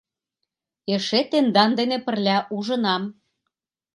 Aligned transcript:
—Эше 0.93 1.19
тендан 1.31 1.71
дене 1.79 1.97
пырля 2.05 2.37
ужынам. 2.55 3.03